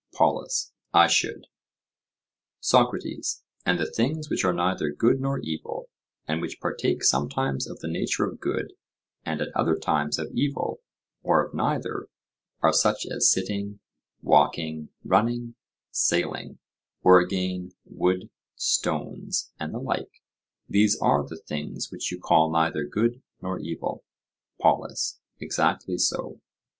POLUS: 0.15 0.73
I 0.95 1.05
should. 1.05 1.45
SOCRATES: 2.59 3.43
And 3.67 3.79
the 3.79 3.85
things 3.91 4.31
which 4.31 4.43
are 4.43 4.51
neither 4.51 4.89
good 4.89 5.21
nor 5.21 5.37
evil, 5.41 5.91
and 6.27 6.41
which 6.41 6.59
partake 6.59 7.03
sometimes 7.03 7.69
of 7.69 7.81
the 7.81 7.87
nature 7.87 8.25
of 8.25 8.39
good 8.39 8.73
and 9.23 9.41
at 9.41 9.55
other 9.55 9.75
times 9.77 10.17
of 10.17 10.31
evil, 10.33 10.81
or 11.21 11.45
of 11.45 11.53
neither, 11.53 12.09
are 12.63 12.73
such 12.73 13.05
as 13.05 13.31
sitting, 13.31 13.79
walking, 14.23 14.89
running, 15.03 15.53
sailing; 15.91 16.57
or, 17.03 17.19
again, 17.19 17.71
wood, 17.85 18.31
stones, 18.55 19.51
and 19.59 19.71
the 19.71 19.77
like:—these 19.77 20.97
are 20.99 21.23
the 21.23 21.37
things 21.37 21.91
which 21.91 22.11
you 22.11 22.19
call 22.19 22.51
neither 22.51 22.85
good 22.87 23.21
nor 23.39 23.59
evil? 23.59 24.03
POLUS: 24.59 25.19
Exactly 25.39 25.99
so. 25.99 26.39